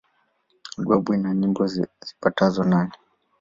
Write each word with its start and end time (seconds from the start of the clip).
Albamu 0.77 1.09
ina 1.15 1.29
nyimbo 1.39 1.61
zipatazo 1.73 2.61
nane. 2.71 2.93